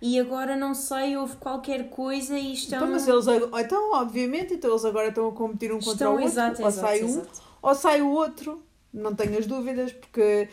[0.00, 2.78] e agora não sei, houve qualquer coisa e estão.
[2.78, 3.26] Então, mas eles,
[3.58, 6.76] então, obviamente, então eles agora estão a competir um contra estão, o outro, exato, exato,
[6.76, 7.08] sai um.
[7.08, 10.48] Exato ou sai o outro, não tenho as dúvidas, porque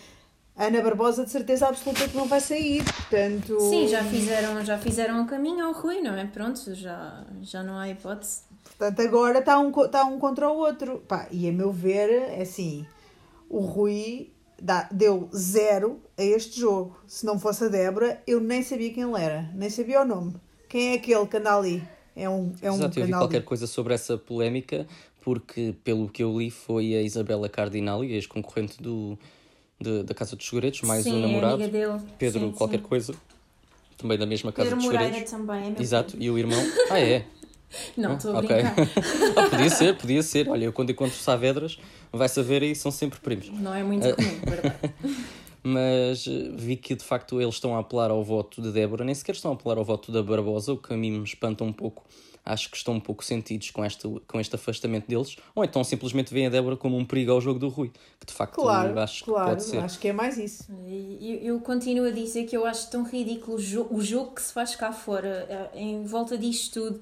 [0.55, 3.59] Ana Barbosa de certeza absoluta que não vai sair, portanto...
[3.59, 6.25] Sim, já fizeram, já fizeram o caminho ao Rui, não é?
[6.25, 8.43] Pronto, já, já não há hipótese.
[8.63, 11.03] Portanto, agora está um, está um contra o outro.
[11.05, 12.85] Pá, e a meu ver, é assim,
[13.49, 16.95] o Rui dá, deu zero a este jogo.
[17.07, 20.35] Se não fosse a Débora, eu nem sabia quem ele era, nem sabia o nome.
[20.69, 21.83] Quem é aquele que anda ali?
[22.15, 24.85] É um, é um Exato, eu vi qualquer coisa sobre essa polémica,
[25.21, 29.17] porque, pelo que eu li, foi a Isabela Cardinali, ex-concorrente do,
[29.79, 31.63] de, da Casa dos Segredos, mais sim, um namorado,
[32.17, 32.83] Pedro sim, qualquer sim.
[32.83, 33.15] coisa,
[33.97, 35.31] também da mesma Casa Pedro dos Moreira Segredos.
[35.31, 36.59] também, é Exato, e o irmão.
[36.89, 37.25] Ah, é?
[37.95, 38.63] Não, estou ah, a okay.
[38.63, 38.87] brincar.
[39.37, 40.49] ah, podia ser, podia ser.
[40.49, 41.79] Olha, eu quando encontro Saavedras,
[42.11, 43.49] vai saber e são sempre primos.
[43.49, 44.75] Não é muito comum, verdade.
[45.63, 49.13] Mas eh, vi que de facto eles estão a apelar ao voto de Débora, nem
[49.13, 51.71] sequer estão a apelar ao voto da Barbosa, o que a mim me espanta um
[51.71, 52.03] pouco
[52.45, 56.33] acho que estão um pouco sentidos com este, com este afastamento deles, ou então simplesmente
[56.33, 59.25] veem a Débora como um perigo ao jogo do Rui, que de facto claro, acho
[59.25, 59.77] claro, que pode ser.
[59.79, 60.67] Acho que é mais isso.
[61.19, 64.41] Eu, eu continuo a dizer que eu acho tão ridículo o, jo o jogo que
[64.41, 67.01] se faz cá fora, eh, em volta disto tudo.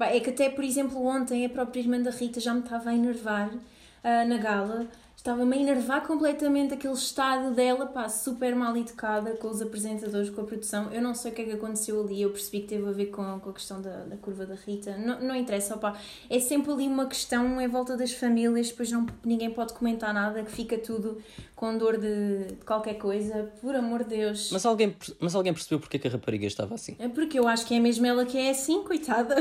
[0.00, 2.94] É que até, por exemplo, ontem a própria irmã da Rita já me estava a
[2.94, 4.88] enervar uh, na gala
[5.24, 10.42] estava-me a enervar completamente aquele estado dela, pá, super mal educada com os apresentadores, com
[10.42, 10.92] a produção.
[10.92, 13.06] Eu não sei o que é que aconteceu ali, eu percebi que teve a ver
[13.06, 14.98] com, com a questão da, da curva da Rita.
[14.98, 19.06] Não, não interessa, pá, é sempre ali uma questão em volta das famílias, depois não,
[19.24, 21.16] ninguém pode comentar nada, que fica tudo
[21.56, 24.50] com dor de, de qualquer coisa, por amor de Deus.
[24.52, 26.96] Mas alguém, mas alguém percebeu porque é que a rapariga estava assim?
[26.98, 29.36] É porque eu acho que é mesmo ela que é assim, coitada.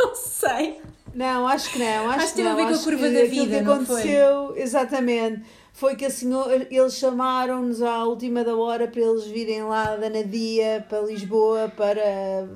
[0.04, 0.80] Não sei.
[1.14, 2.08] Não, acho que não.
[2.08, 4.62] Acho, acho que teve a ver com a curva da vida, que não aconteceu, foi?
[4.62, 5.42] Exatamente.
[5.72, 6.30] Foi que assim,
[6.70, 12.48] eles chamaram-nos à última da hora para eles virem lá da Nadia para Lisboa para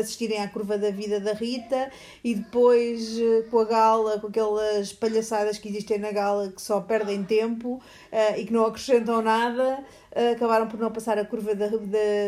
[0.00, 1.90] assistirem à curva da vida da Rita
[2.22, 6.80] e depois eh, com a gala, com aquelas palhaçadas que existem na gala que só
[6.80, 9.78] perdem tempo uh, e que não acrescentam nada,
[10.10, 11.76] uh, acabaram por não passar a curva da, da,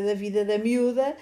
[0.06, 1.16] da vida da miúda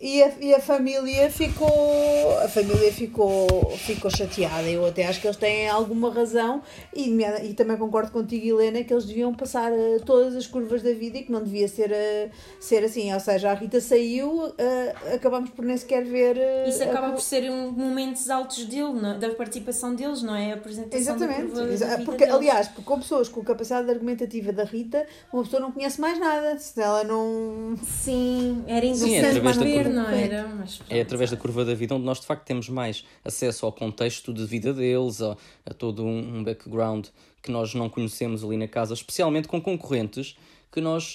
[0.00, 3.46] e a, e a família ficou a família ficou
[3.76, 6.62] ficou chateada eu até acho que eles têm alguma razão
[6.94, 7.10] e,
[7.42, 11.18] e também concordo contigo Helena que eles deviam passar uh, todas as curvas da vida
[11.18, 15.50] e que não devia ser uh, ser assim ou seja a Rita saiu uh, acabamos
[15.50, 16.36] por nem sequer ver
[16.68, 19.18] isso acaba por ser um momentos altos dele não?
[19.18, 22.34] da participação deles não é a apresentação exatamente da Exa porque deles.
[22.34, 26.56] aliás porque com pessoas com capacidade argumentativa da Rita uma pessoa não conhece mais nada
[26.58, 29.40] se ela não sim era interessante sim,
[29.82, 30.48] ler, não era?
[30.48, 33.72] Mas, é através da curva da vida onde nós de facto temos mais acesso ao
[33.72, 37.06] contexto de vida deles, a, a todo um, um background
[37.42, 40.36] que nós não conhecemos ali na casa, especialmente com concorrentes
[40.70, 41.14] que nós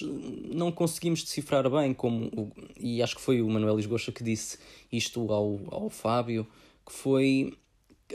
[0.52, 4.58] não conseguimos decifrar bem, como o, e acho que foi o Manuel Lisgocha que disse
[4.90, 6.46] isto ao, ao Fábio,
[6.84, 7.52] que foi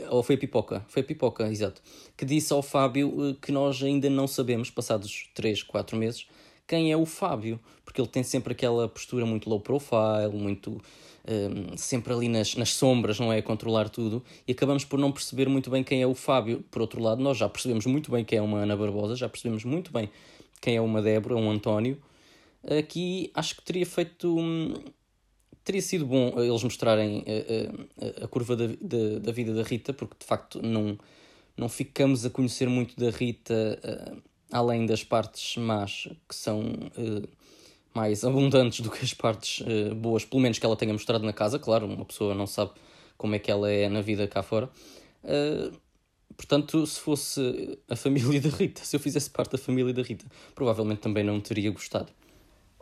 [0.08, 1.82] ou foi a Pipoca, foi a Pipoca, exato,
[2.16, 6.26] que disse ao Fábio eh, que nós ainda não sabemos, passados 3, 4 meses,
[6.70, 10.80] quem é o Fábio, porque ele tem sempre aquela postura muito low profile, muito
[11.28, 13.38] um, sempre ali nas, nas sombras, não é?
[13.38, 16.64] A controlar tudo, e acabamos por não perceber muito bem quem é o Fábio.
[16.70, 19.64] Por outro lado, nós já percebemos muito bem quem é uma Ana Barbosa, já percebemos
[19.64, 20.08] muito bem
[20.60, 21.98] quem é uma Débora, um António.
[22.78, 24.38] Aqui acho que teria feito.
[24.38, 24.72] Hum,
[25.64, 29.92] teria sido bom eles mostrarem a, a, a curva da, da, da, vida da Rita,
[29.92, 30.96] porque de facto não,
[31.56, 37.28] não ficamos a conhecer muito da Rita além das partes más, que são uh,
[37.94, 41.32] mais abundantes do que as partes uh, boas, pelo menos que ela tenha mostrado na
[41.32, 41.58] casa.
[41.58, 42.72] Claro, uma pessoa não sabe
[43.16, 44.70] como é que ela é na vida cá fora.
[46.36, 50.24] portanto, se fosse a família da Rita, se eu fizesse parte da família da Rita,
[50.54, 52.10] provavelmente também não teria gostado.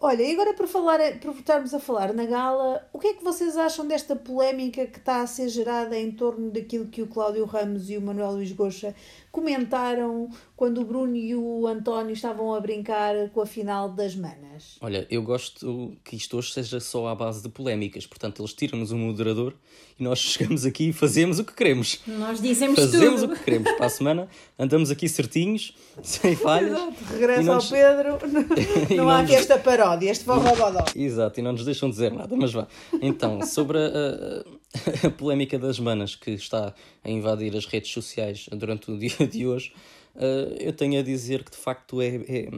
[0.00, 3.24] Olha, e agora por, falar, por estarmos a falar na gala, o que é que
[3.24, 7.44] vocês acham desta polémica que está a ser gerada em torno daquilo que o Cláudio
[7.44, 8.94] Ramos e o Manuel Luís Goxa
[9.30, 14.76] comentaram quando o Bruno e o António estavam a brincar com a final das manas?
[14.80, 18.06] Olha, eu gosto que isto hoje seja só à base de polémicas.
[18.06, 19.54] Portanto, eles tiram-nos um moderador
[19.98, 22.00] e nós chegamos aqui e fazemos o que queremos.
[22.06, 23.32] Nós dizemos fazemos tudo.
[23.32, 23.72] o que queremos.
[23.72, 26.72] Para a semana andamos aqui certinhos, sem falhas.
[26.72, 27.04] Exato.
[27.12, 28.18] Regressa ao Pedro.
[28.28, 32.34] Não, não há aqui esta paródia, este forró Exato, e não nos deixam dizer nada,
[32.36, 32.66] mas vá.
[33.00, 38.48] Então, sobre a, a, a polémica das manas que está a invadir as redes sociais
[38.52, 39.72] durante o dia de hoje,
[40.14, 42.50] uh, eu tenho a dizer que de facto é, é,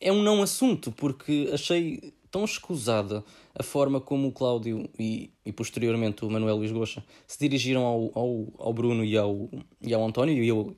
[0.00, 3.22] é um não assunto, porque achei tão escusada
[3.54, 8.10] a forma como o Cláudio e, e posteriormente o Manuel Luís Goxa se dirigiram ao,
[8.14, 9.50] ao, ao Bruno e ao,
[9.82, 10.74] e ao António, e eu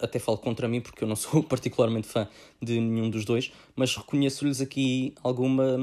[0.00, 2.28] até falo contra mim porque eu não sou particularmente fã
[2.60, 5.78] de nenhum dos dois, mas reconheço-lhes aqui alguma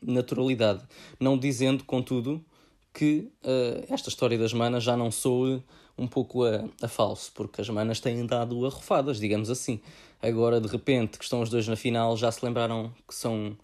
[0.00, 0.82] naturalidade.
[1.18, 2.44] Não dizendo, contudo,
[2.92, 5.62] que uh, esta história das manas já não sou
[5.96, 9.80] um pouco a, a falso, porque as manas têm dado arrofadas, digamos assim.
[10.20, 13.56] Agora, de repente, que estão os dois na final, já se lembraram que são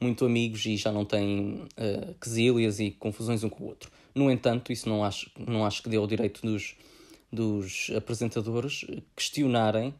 [0.00, 3.90] muito amigos e já não têm uh, quesílias e confusões um com o outro.
[4.14, 6.76] No entanto, isso não acho, não acho que dê ao direito dos,
[7.32, 9.94] dos apresentadores questionarem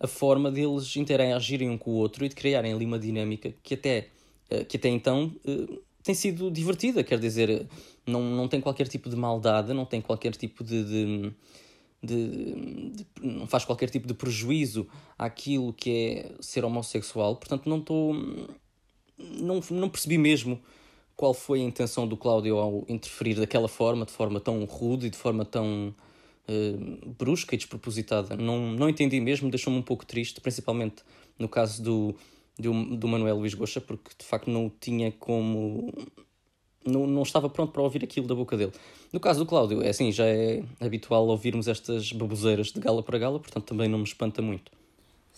[0.00, 3.74] a forma deles interagirem um com o outro e de criarem ali uma dinâmica que
[3.74, 4.08] até,
[4.50, 7.68] uh, que até então uh, tem sido divertida, quer dizer,
[8.06, 11.32] não, não tem qualquer tipo de maldade, não tem qualquer tipo de, de,
[12.02, 17.80] de, de não faz qualquer tipo de prejuízo àquilo que é ser homossexual, portanto não
[17.80, 18.14] estou
[19.18, 20.58] não, não percebi mesmo
[21.14, 25.10] qual foi a intenção do Cláudio ao interferir daquela forma, de forma tão rude e
[25.10, 25.94] de forma tão
[26.48, 28.34] uh, brusca e despropositada.
[28.34, 31.02] Não, não entendi mesmo, deixou-me um pouco triste, principalmente
[31.38, 32.16] no caso do,
[32.58, 35.92] do, do Manuel Luís Goxa, porque de facto não tinha como.
[36.84, 38.72] Não, não estava pronto para ouvir aquilo da boca dele.
[39.12, 43.18] No caso do Cláudio, é assim, já é habitual ouvirmos estas baboseiras de gala para
[43.18, 44.72] gala, portanto também não me espanta muito.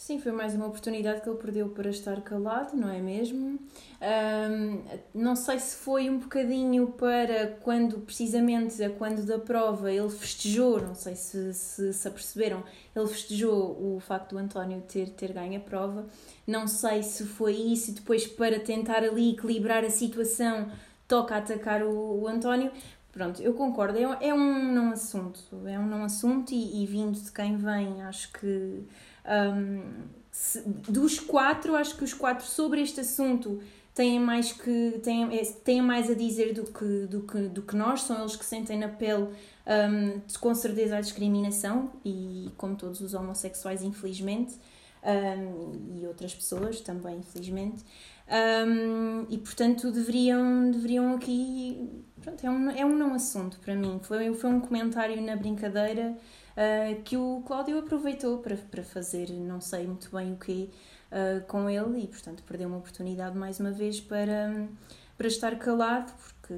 [0.00, 3.58] Sim, foi mais uma oportunidade que ele perdeu para estar calado, não é mesmo?
[4.00, 4.82] Um,
[5.12, 10.94] não sei se foi um bocadinho para quando, precisamente, quando da prova, ele festejou, não
[10.94, 12.64] sei se, se, se aperceberam,
[12.96, 16.06] ele festejou o facto do António ter, ter ganho a prova.
[16.46, 20.72] Não sei se foi isso e depois para tentar ali equilibrar a situação,
[21.06, 22.72] toca atacar o, o António.
[23.12, 27.20] Pronto, eu concordo, é, é um não assunto, é um não assunto e, e vindo
[27.20, 28.82] de quem vem, acho que
[29.26, 29.82] um,
[30.30, 33.60] se, dos quatro, acho que os quatro sobre este assunto
[33.94, 37.76] têm mais que têm, é, têm mais a dizer do que, do, que, do que
[37.76, 39.28] nós, são eles que sentem na pele
[39.66, 44.54] um, com certeza a discriminação e como todos os homossexuais infelizmente
[45.02, 47.84] um, e outras pessoas também infelizmente.
[48.30, 53.98] Um, e portanto deveriam, deveriam aqui pronto, é, um, é um não assunto para mim.
[54.02, 56.16] Foi, foi um comentário na brincadeira
[56.56, 60.70] uh, que o Cláudio aproveitou para, para fazer não sei muito bem o que
[61.10, 64.68] uh, com ele e, portanto, perdeu uma oportunidade mais uma vez para,
[65.16, 66.54] para estar calado, porque,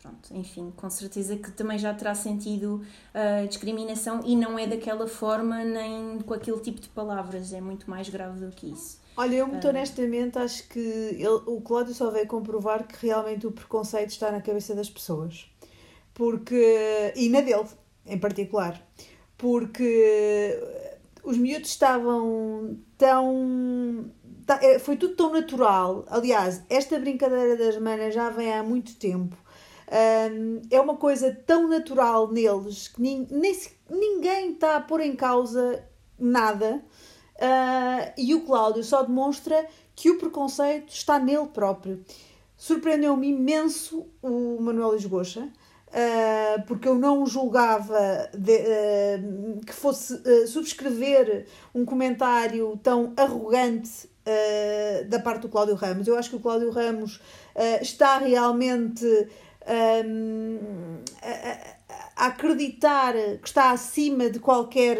[0.00, 2.82] pronto, enfim, com certeza que também já terá sentido
[3.14, 7.88] uh, discriminação e não é daquela forma nem com aquele tipo de palavras, é muito
[7.90, 9.00] mais grave do que isso.
[9.16, 13.50] Olha, eu muito honestamente acho que ele, o Cláudio só veio comprovar que realmente o
[13.50, 15.50] preconceito está na cabeça das pessoas.
[16.12, 17.12] Porque.
[17.16, 17.66] e na dele,
[18.04, 18.78] em particular
[19.36, 20.58] porque
[21.22, 24.10] os miúdos estavam tão.
[24.60, 26.04] É, foi tudo tão natural.
[26.08, 29.36] Aliás, esta brincadeira das manas já vem há muito tempo.
[30.70, 33.26] É uma coisa tão natural neles que nem,
[33.88, 35.84] ninguém está a pôr em causa
[36.18, 36.82] nada.
[37.36, 42.02] Uh, e o Cláudio só demonstra que o preconceito está nele próprio.
[42.56, 45.52] Surpreendeu-me imenso o Manuel Esgocha,
[45.96, 54.14] uh, porque eu não julgava de, uh, que fosse uh, subscrever um comentário tão arrogante
[55.08, 56.08] da parte do Cláudio Ramos.
[56.08, 57.20] Eu acho que o Cláudio Ramos
[57.80, 59.06] está realmente.
[60.04, 61.75] Um, a
[62.16, 64.98] acreditar que está acima de qualquer,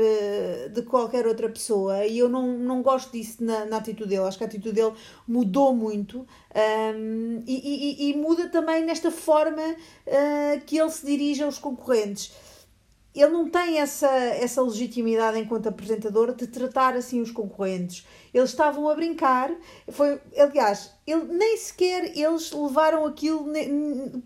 [0.71, 4.25] de qualquer outra pessoa e eu não, não gosto disso na, na atitude dele.
[4.25, 4.93] Acho que a atitude dele
[5.27, 11.43] mudou muito um, e, e, e, muda também nesta forma uh, que ele se dirige
[11.43, 12.33] aos concorrentes
[13.23, 18.07] ele não tem essa, essa legitimidade enquanto apresentador de tratar assim os concorrentes.
[18.33, 19.51] Eles estavam a brincar,
[19.89, 23.47] foi, aliás, ele, nem sequer eles levaram aquilo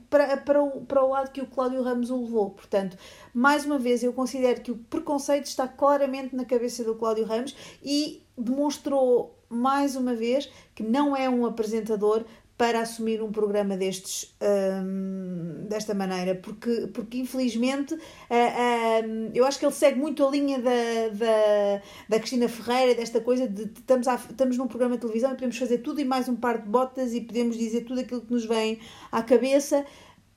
[0.08, 2.50] para, para, o, para o lado que o Cláudio Ramos o levou.
[2.50, 2.98] Portanto,
[3.32, 7.54] mais uma vez, eu considero que o preconceito está claramente na cabeça do Cláudio Ramos
[7.82, 12.24] e demonstrou mais uma vez que não é um apresentador
[12.60, 19.64] para assumir um programa destes um, desta maneira, porque, porque infelizmente uh, eu acho que
[19.64, 24.06] ele segue muito a linha da, da, da Cristina Ferreira, desta coisa de, de estamos,
[24.06, 27.14] estamos num programa de televisão e podemos fazer tudo e mais um par de botas
[27.14, 28.78] e podemos dizer tudo aquilo que nos vem
[29.10, 29.86] à cabeça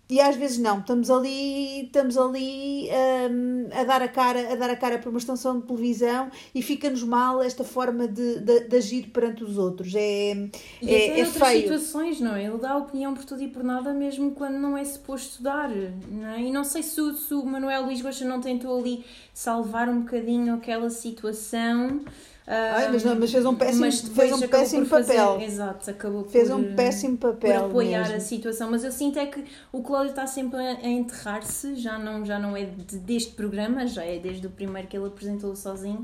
[0.09, 2.89] e às vezes não, estamos ali, estamos ali
[3.31, 6.61] um, a, dar a, cara, a dar a cara para uma estação de televisão e
[6.61, 9.95] fica-nos mal esta forma de, de, de, agir perante os outros.
[9.95, 10.33] É,
[10.81, 11.61] e é, até é outras feio.
[11.61, 12.43] situações, não é?
[12.43, 15.69] Ele dá opinião por tudo e por nada, mesmo quando não é suposto dar.
[15.69, 16.41] Não é?
[16.41, 20.01] E não sei se o, se o Manuel Luís Gosta não tentou ali salvar um
[20.01, 22.01] bocadinho aquela situação.
[22.45, 25.33] Ai, mas, não, mas fez um péssimo, fez um péssimo papel.
[25.33, 28.15] Fazer, exato, acabou fez por, um péssimo papel por apoiar mesmo.
[28.15, 28.69] a situação.
[28.69, 32.55] Mas eu sinto é que o Cláudio está sempre a, enterrar-se, já não, já não
[32.55, 36.03] é de, deste programa, já é desde o primeiro que ele apresentou sozinho.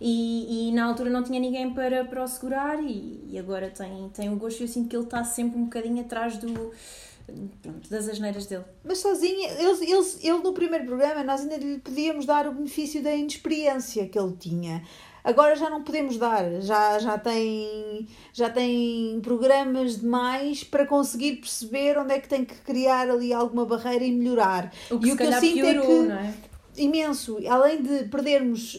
[0.00, 4.10] E, e na altura não tinha ninguém para, para o segurar e, e agora tem,
[4.10, 4.62] tem o gosto.
[4.62, 6.70] Eu sinto que ele está sempre um bocadinho atrás do,
[7.62, 8.64] Pronto, das asneiras dele.
[8.82, 13.02] Mas sozinho, ele, ele, ele no primeiro programa, nós ainda lhe podíamos dar o benefício
[13.02, 14.82] da inexperiência que ele tinha.
[15.28, 21.98] Agora já não podemos dar, já, já, tem, já tem programas demais para conseguir perceber
[21.98, 24.72] onde é que tem que criar ali alguma barreira e melhorar.
[24.90, 26.48] O que e o que eu sinto piorou, é que.
[26.78, 27.38] Imenso.
[27.48, 28.78] Além de perdermos uh,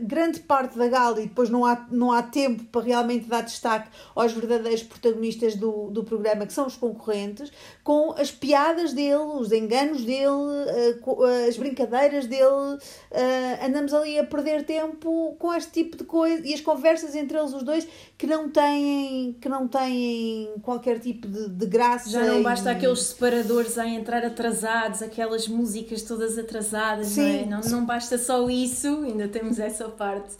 [0.00, 3.88] grande parte da gala e depois não há, não há tempo para realmente dar destaque
[4.14, 7.52] aos verdadeiros protagonistas do, do programa, que são os concorrentes,
[7.84, 12.44] com as piadas dele, os enganos dele, uh, as brincadeiras dele.
[12.44, 17.38] Uh, andamos ali a perder tempo com este tipo de coisa e as conversas entre
[17.38, 17.86] eles os dois
[18.16, 22.10] que não têm, que não têm qualquer tipo de, de graça.
[22.10, 22.76] Já não basta e...
[22.76, 27.17] aqueles separadores a entrar atrasados, aquelas músicas todas atrasadas Sim.
[27.18, 27.46] Não é?
[27.46, 30.36] Não, não basta só isso, ainda temos essa parte.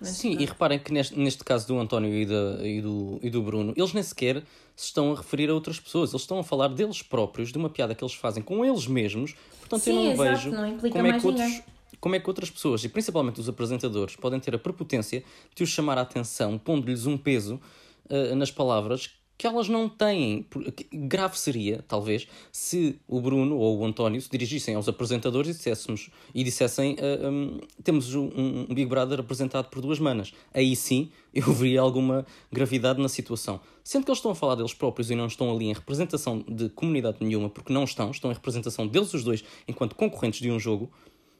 [0.00, 3.30] Mas, Sim, e reparem que neste, neste caso do António e, da, e, do, e
[3.30, 4.44] do Bruno, eles nem sequer
[4.76, 7.68] se estão a referir a outras pessoas, eles estão a falar deles próprios, de uma
[7.68, 11.06] piada que eles fazem com eles mesmos, portanto Sim, eu não exato, vejo não como
[11.06, 11.46] é que outros.
[11.46, 11.64] Ninguém.
[12.00, 15.68] Como é que outras pessoas, e principalmente os apresentadores, podem ter a prepotência de os
[15.68, 17.60] chamar a atenção, pondo-lhes um peso
[18.08, 20.44] uh, nas palavras que elas não têm.
[20.92, 26.10] Grave seria, talvez, se o Bruno ou o António se dirigissem aos apresentadores e dissessemos
[26.34, 30.34] e dissessem uh, um, temos um, um, Big Brother apresentado por duas manas.
[30.52, 33.60] Aí sim eu veria alguma gravidade na situação.
[33.84, 36.68] Sendo que eles estão a falar deles próprios e não estão ali em representação de
[36.70, 40.58] comunidade nenhuma, porque não estão, estão em representação deles os dois enquanto concorrentes de um
[40.58, 40.90] jogo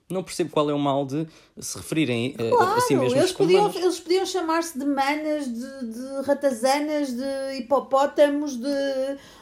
[0.08, 1.26] não percebo qual é o mal de
[1.58, 5.86] se referirem claro, a, a si mesmos eles podiam, eles podiam chamar-se de manas, de,
[5.86, 8.68] de ratazanas, de hipopótamos, de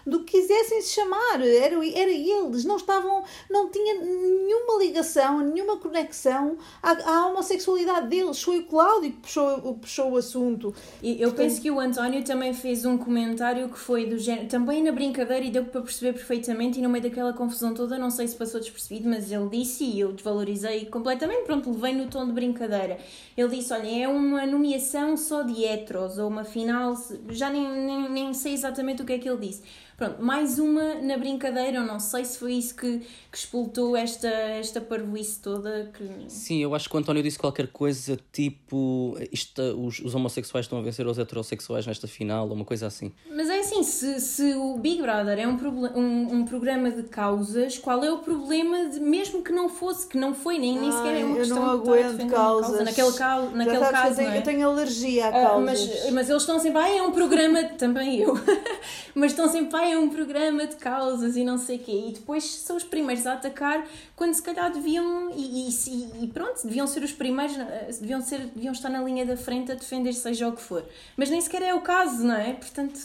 [0.07, 1.40] do que quisessem se chamar.
[1.40, 8.42] Era, era eles, não estavam, não tinha nenhuma ligação, nenhuma conexão à, à homossexualidade deles.
[8.42, 10.74] Foi o Cláudio que puxou, puxou o assunto.
[11.02, 14.83] E eu penso que o António também fez um comentário que foi do género, também
[14.83, 18.29] na brincadeira e deu para perceber perfeitamente e no meio daquela confusão toda, não sei
[18.29, 20.55] se passou despercebido, mas ele disse e eu desvalorizei
[20.90, 22.98] completamente, pronto, levei no tom de brincadeira.
[23.36, 26.94] Ele disse, olha, é uma nomeação só de heteros, ou uma final,
[27.30, 29.62] já nem, nem, nem sei exatamente o que é que ele disse
[29.96, 34.28] Pronto, mais uma na brincadeira, eu não sei se foi isso que, que expultou esta,
[34.28, 35.90] esta parvoíce toda.
[35.92, 36.26] Que...
[36.28, 40.78] Sim, eu acho que o António disse qualquer coisa tipo isto, os, os homossexuais estão
[40.78, 43.12] a vencer os heterossexuais nesta final, ou uma coisa assim.
[43.30, 45.57] Mas é assim, se, se o Big Brother é um,
[45.94, 50.18] um, um programa de causas, qual é o problema de, mesmo que não fosse, que
[50.18, 52.66] não foi, nem, nem sequer é uma questão eu não aguento causas.
[52.66, 52.84] Causa.
[52.84, 54.20] Naquele, cal, naquele caso.
[54.20, 54.38] Eu, é?
[54.38, 55.57] eu tenho alergia a causas.
[55.57, 58.34] Uh, mas, mas eles estão sempre, ah, é um programa, também eu,
[59.14, 62.05] mas estão sempre, ah, é um programa de causas e não sei o quê.
[62.09, 66.62] E depois são os primeiros a atacar quando se calhar deviam, e, e, e pronto,
[66.64, 70.12] deviam ser os primeiros, eh, deviam, ser, deviam estar na linha da frente a defender
[70.12, 70.84] seja o que for.
[71.16, 72.53] Mas nem sequer é o caso, não é?
[72.55, 72.99] Portanto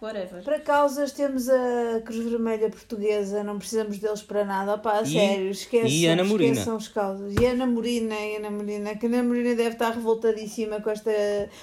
[0.00, 0.42] whatever.
[0.42, 4.74] Para causas temos a Cruz Vermelha Portuguesa, não precisamos deles para nada.
[4.74, 6.52] Opá, a e, sério, esqueçam, e Ana Morina.
[6.52, 7.34] esqueçam os causas.
[7.38, 11.10] E Ana Morina, e Ana Morina, que a Ana Morina deve estar revoltadíssima com esta.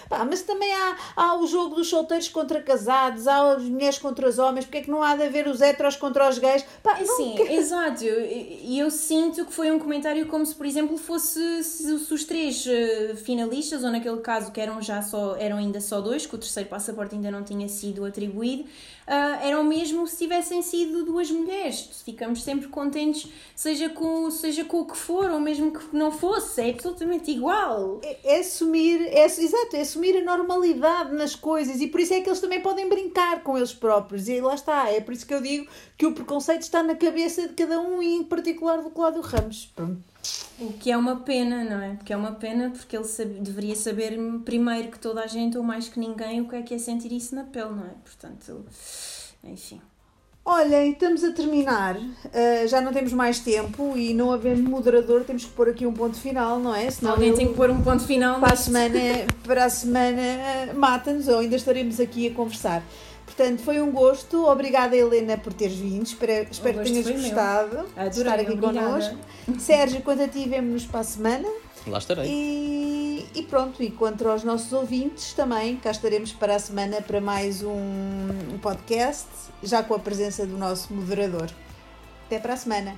[0.07, 4.27] Pá, mas também há, há o jogo dos solteiros contra casados, há as mulheres contra
[4.29, 6.63] os homens, porque é que não há de haver os heteros contra os gays?
[6.83, 7.51] Pá, Sim, quer...
[7.51, 8.03] exato.
[8.03, 12.13] E eu, eu sinto que foi um comentário como se, por exemplo, fosse se, se
[12.13, 16.25] os três uh, finalistas, ou naquele caso que eram já só, eram ainda só dois,
[16.25, 20.61] que o terceiro passaporte ainda não tinha sido atribuído atribuído, uh, eram mesmo se tivessem
[20.61, 22.01] sido duas mulheres.
[22.03, 26.61] Ficamos sempre contentes, seja com, seja com o que for, ou mesmo que não fosse,
[26.61, 27.99] é absolutamente igual.
[28.03, 32.21] É, é assumir, é, exato, é assumir a normalidade nas coisas e por isso é
[32.21, 34.27] que eles também podem brincar com eles próprios.
[34.27, 35.67] E lá está, é por isso que eu digo
[35.97, 39.71] que o preconceito está na cabeça de cada um e em particular do Cláudio Ramos.
[39.75, 40.16] Pronto.
[40.59, 41.95] O que é uma pena, não é?
[41.95, 45.63] Porque é uma pena porque ele sabe, deveria saber primeiro que toda a gente, ou
[45.63, 47.93] mais que ninguém, o que é que é sentir isso na pele, não é?
[48.03, 48.65] Portanto,
[49.43, 49.79] enfim.
[50.49, 55.43] Olha, estamos a terminar, uh, já não temos mais tempo e não havendo moderador temos
[55.43, 56.89] que pôr aqui um ponto final, não é?
[56.89, 58.39] Senão Alguém tem que pôr um ponto final.
[58.39, 58.99] Para a semana,
[59.43, 62.81] para a semana mata-nos ou ainda estaremos aqui a conversar.
[63.27, 64.47] Portanto, foi um gosto.
[64.47, 66.05] Obrigada, Helena, por teres vindo.
[66.05, 68.87] Espero, espero que tenhas gostado de estar aqui obrigada.
[68.87, 69.17] connosco.
[69.59, 71.47] Sérgio, quanto a ti, vemo-nos para a semana.
[71.85, 72.25] Lá estarei.
[72.25, 77.19] E, e, pronto, e quanto aos nossos ouvintes, também cá estaremos para a semana para
[77.19, 77.69] mais um,
[78.53, 79.27] um podcast,
[79.61, 81.49] já com a presença do nosso moderador.
[82.25, 82.95] Até para a semana.